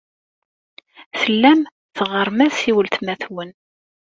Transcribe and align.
Tellam 1.19 1.59
teɣɣarem-as 1.95 2.57
i 2.69 2.71
weltma-twen. 2.75 3.49